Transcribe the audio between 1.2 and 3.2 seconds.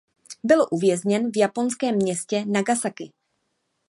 v japonském městě Nagasaki.